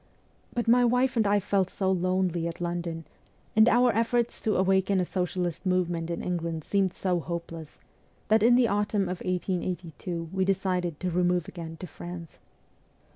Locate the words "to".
4.41-4.55, 11.01-11.11, 11.77-11.85